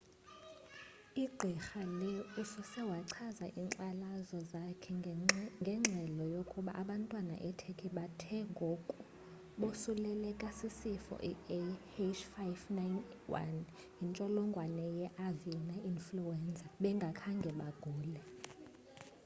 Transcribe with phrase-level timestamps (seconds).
[1.23, 4.91] i gqirha lee usose wachaza inkxalazo zakhe
[5.59, 8.97] ngengxelo yokuba abantwana e turkey bathe ngoku
[9.59, 13.53] bosuleleleka sisifo iah5n1
[13.99, 18.21] yintsholongwane ye avina influenza bengakhange bagule